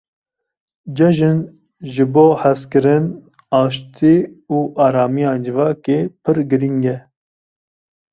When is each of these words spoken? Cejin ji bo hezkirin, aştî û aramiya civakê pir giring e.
Cejin 0.99 1.37
ji 1.91 2.03
bo 2.13 2.25
hezkirin, 2.41 3.05
aştî 3.61 4.15
û 4.55 4.57
aramiya 4.85 5.33
civakê 5.43 5.99
pir 6.23 6.37
giring 6.49 6.83
e. 6.95 6.97